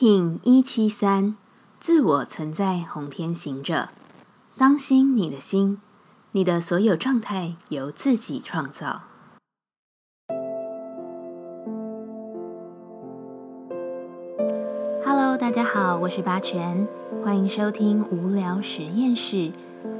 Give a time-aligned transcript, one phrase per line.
[0.00, 1.34] King 一七三，
[1.80, 3.88] 自我存在红天行者，
[4.56, 5.80] 当心你的心，
[6.30, 9.02] 你的所有状态由自己创造。
[15.04, 16.86] Hello，大家好，我是八全，
[17.24, 19.50] 欢迎收听无聊实验室，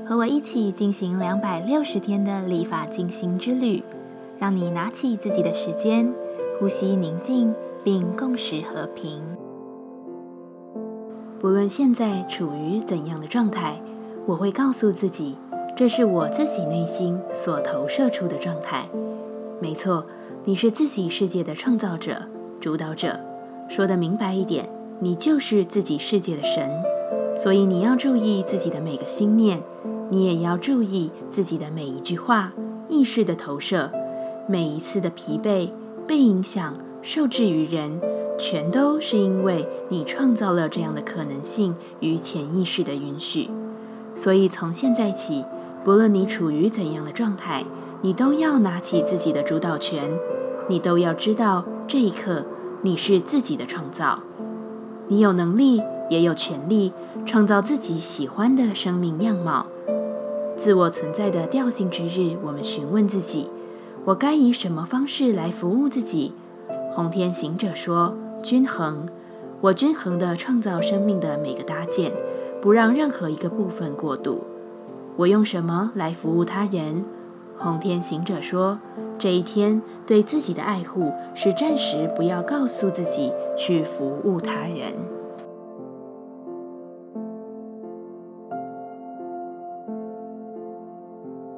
[0.06, 3.82] 和我一起进行两百六十天的立法进行之旅，
[4.38, 6.14] 让你拿起自己的时间，
[6.60, 7.52] 呼吸宁静，
[7.82, 9.37] 并共识和平。
[11.40, 13.80] 不论现在处于怎样的状态，
[14.26, 15.36] 我会告诉自己，
[15.76, 18.88] 这是我自己内心所投射出的状态。
[19.60, 20.04] 没错，
[20.44, 22.22] 你是自己世界的创造者、
[22.60, 23.20] 主导者。
[23.68, 26.68] 说的明白一点，你就是自己世界的神。
[27.36, 29.62] 所以你要注意自己的每个心念，
[30.10, 32.52] 你也要注意自己的每一句话、
[32.88, 33.92] 意识的投射，
[34.48, 35.70] 每一次的疲惫、
[36.04, 38.00] 被影响、受制于人。
[38.38, 43.50] 全都是因为你创造了这样的可能性与潜意识的允许，
[44.14, 45.44] 所以从现在起，
[45.84, 47.64] 不论你处于怎样的状态，
[48.00, 50.12] 你都要拿起自己的主导权，
[50.68, 52.44] 你都要知道这一刻
[52.82, 54.20] 你是自己的创造，
[55.08, 56.92] 你有能力也有权利
[57.26, 59.66] 创造自己喜欢的生命样貌。
[60.56, 63.48] 自我存在的调性之日，我们询问自己：
[64.04, 66.32] 我该以什么方式来服务自己？
[66.94, 68.14] 红天行者说。
[68.42, 69.06] 均衡，
[69.60, 72.12] 我均衡地创造生命的每个搭建，
[72.60, 74.42] 不让任何一个部分过度。
[75.16, 77.04] 我用什么来服务他人？
[77.56, 78.78] 红天行者说
[79.18, 84.94] ：“这一天对自己的爱护是暂时不要告诉自己去服务他人。”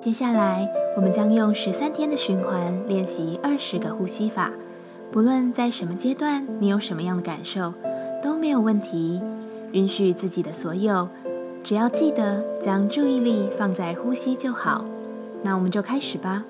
[0.01, 4.51] 接下来，我们将用十三天的循环练习二十个呼吸法。
[5.12, 7.75] 不论在什么阶段，你有什么样的感受，
[8.22, 9.20] 都没有问题。
[9.72, 11.08] 允许自己的所有，
[11.64, 14.84] 只要记得将注意力放在呼吸就好。
[15.42, 16.45] 那我们就开始吧。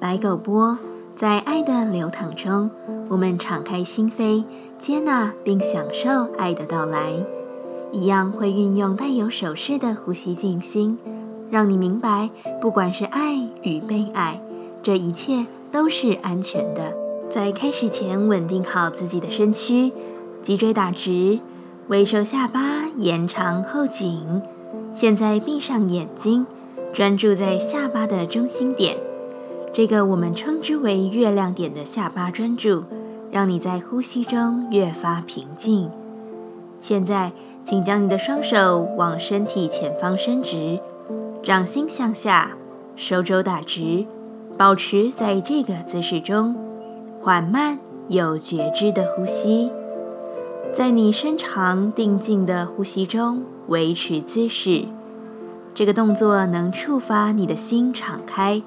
[0.00, 0.76] 白狗波，
[1.14, 2.70] 在爱的流淌中，
[3.08, 4.44] 我们敞开心扉，
[4.78, 7.12] 接纳并享受爱的到来。
[7.92, 10.98] 一样会运用带有手势的呼吸静心，
[11.50, 14.40] 让你明白，不管是爱与被爱，
[14.82, 17.05] 这一切都是安全的。
[17.36, 19.92] 在开始前，稳定好自己的身躯，
[20.40, 21.38] 脊椎打直，
[21.88, 24.40] 微收下巴，延长后颈。
[24.94, 26.46] 现在闭上眼睛，
[26.94, 28.96] 专注在下巴的中心点，
[29.70, 32.84] 这个我们称之为月亮点的下巴专注，
[33.30, 35.90] 让你在呼吸中越发平静。
[36.80, 37.32] 现在，
[37.62, 40.80] 请将你的双手往身体前方伸直，
[41.42, 42.52] 掌心向下，
[42.96, 44.06] 手肘打直，
[44.56, 46.56] 保持在这个姿势中。
[47.26, 47.76] 缓慢
[48.06, 49.68] 有觉知的呼吸，
[50.72, 54.84] 在你深长定静的呼吸中维持姿势。
[55.74, 58.62] 这个动作能触发你的心敞开。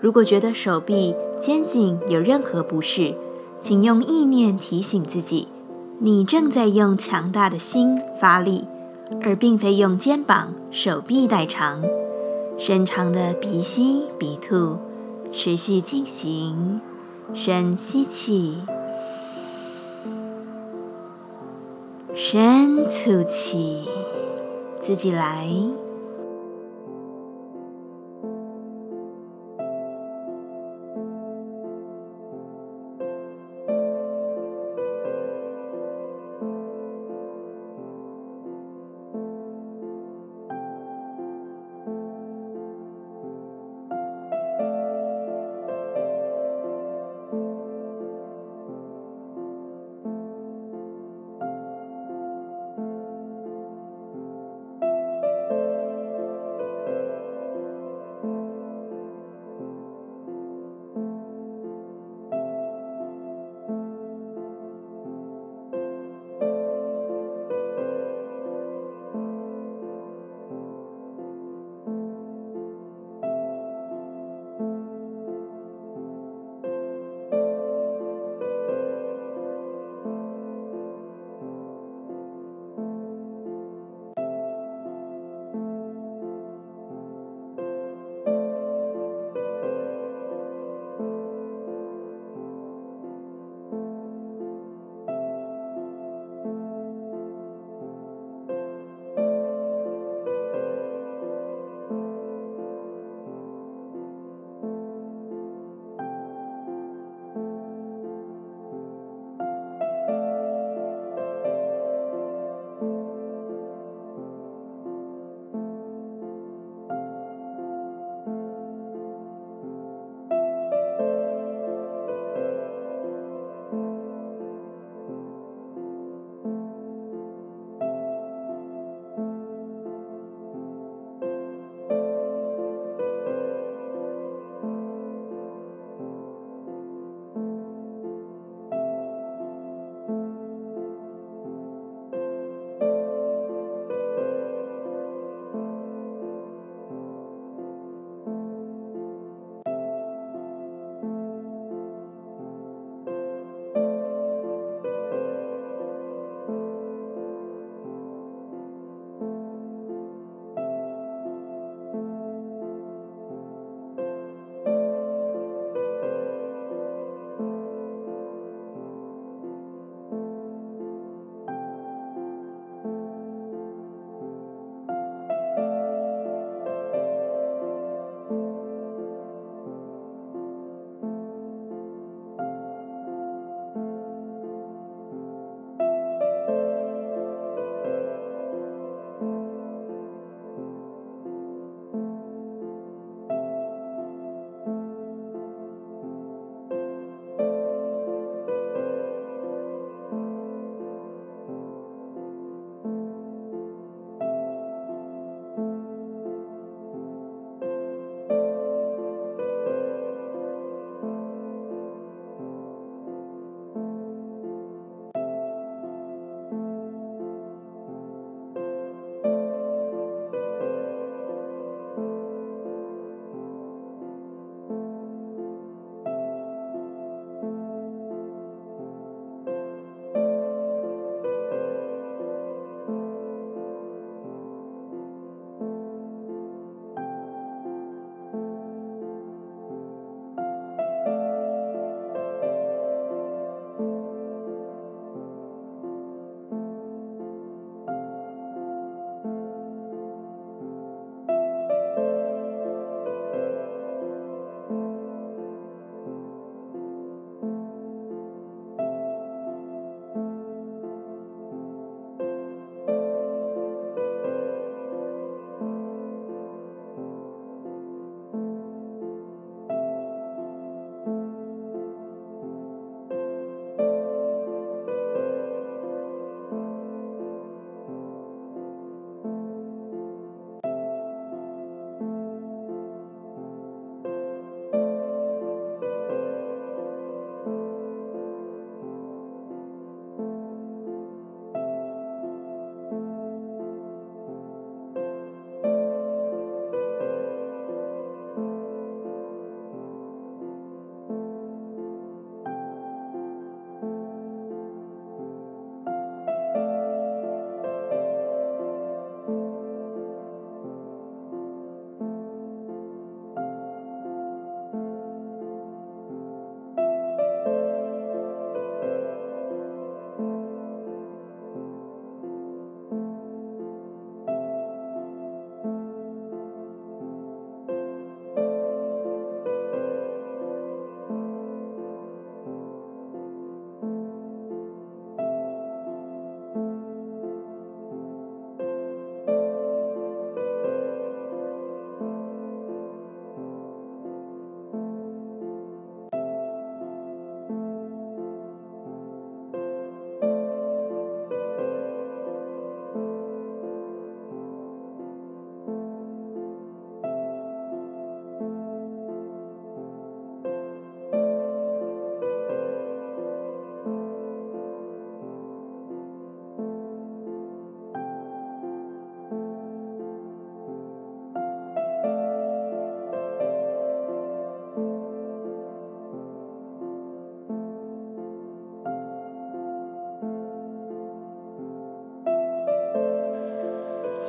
[0.00, 3.14] 如果觉得手臂、肩颈有任何不适，
[3.60, 5.48] 请用意念提醒自己，
[5.98, 8.66] 你正在用强大的心发力，
[9.22, 11.82] 而并非用肩膀、手臂代偿。
[12.56, 14.78] 深长的鼻吸鼻吐，
[15.30, 16.80] 持续进行。
[17.32, 18.60] 深吸气，
[22.14, 23.88] 深吐气，
[24.80, 25.48] 自己来。